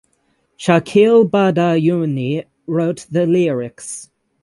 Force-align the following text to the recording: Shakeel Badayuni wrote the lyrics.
Shakeel 0.57 1.29
Badayuni 1.29 2.45
wrote 2.65 3.05
the 3.11 3.27
lyrics. 3.27 4.09